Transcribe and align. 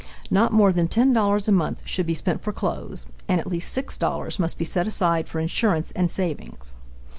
Not 0.31 0.51
more 0.51 0.73
than 0.73 0.87
$10 0.87 1.47
a 1.47 1.51
month 1.51 1.83
should 1.85 2.07
be 2.07 2.15
spent 2.15 2.41
for 2.41 2.51
clothes, 2.51 3.05
and 3.27 3.39
at 3.39 3.45
least 3.45 3.77
$6 3.77 4.39
must 4.39 4.57
be 4.57 4.65
set 4.65 4.87
aside 4.87 5.29
for 5.29 5.39
insurance 5.39 5.91
and 5.91 6.09
savings. 6.09 6.75